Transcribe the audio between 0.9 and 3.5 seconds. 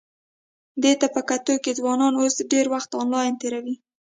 ته په کتو چې ځوانان اوس ډېر وخت انلاین